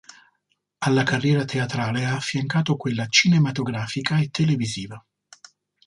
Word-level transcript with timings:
Alla 0.79 1.03
carriera 1.03 1.45
teatrale 1.45 2.05
ha 2.05 2.15
affiancato 2.15 2.75
quella 2.75 3.05
cinematografica 3.07 4.19
e 4.19 4.29
televisiva. 4.29 5.05